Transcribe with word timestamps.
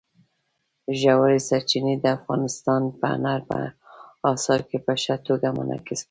ژورې 0.99 1.39
سرچینې 1.47 1.95
د 1.99 2.05
افغانستان 2.17 2.81
په 2.99 3.05
هنر 3.13 3.39
په 3.49 3.57
اثار 4.31 4.61
کې 4.69 4.77
په 4.85 4.93
ښه 5.01 5.15
توګه 5.27 5.47
منعکس 5.57 5.87
کېږي. 5.99 5.99